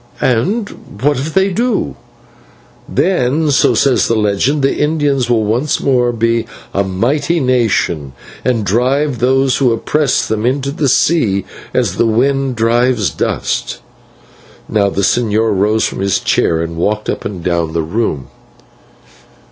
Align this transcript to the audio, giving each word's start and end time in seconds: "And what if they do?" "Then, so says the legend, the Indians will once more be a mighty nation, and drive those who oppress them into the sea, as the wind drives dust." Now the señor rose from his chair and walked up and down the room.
"And 0.19 0.67
what 1.01 1.19
if 1.19 1.31
they 1.35 1.51
do?" 1.53 1.93
"Then, 2.89 3.51
so 3.51 3.75
says 3.75 4.07
the 4.07 4.15
legend, 4.15 4.63
the 4.63 4.75
Indians 4.79 5.29
will 5.29 5.43
once 5.43 5.79
more 5.79 6.11
be 6.11 6.47
a 6.73 6.83
mighty 6.83 7.39
nation, 7.39 8.13
and 8.43 8.65
drive 8.65 9.19
those 9.19 9.57
who 9.57 9.71
oppress 9.71 10.27
them 10.27 10.43
into 10.43 10.71
the 10.71 10.89
sea, 10.89 11.45
as 11.71 11.97
the 11.97 12.07
wind 12.07 12.55
drives 12.55 13.11
dust." 13.11 13.79
Now 14.67 14.89
the 14.89 15.01
señor 15.01 15.55
rose 15.55 15.83
from 15.85 15.99
his 15.99 16.19
chair 16.19 16.63
and 16.63 16.77
walked 16.77 17.07
up 17.07 17.23
and 17.23 17.43
down 17.43 17.73
the 17.73 17.83
room. 17.83 18.29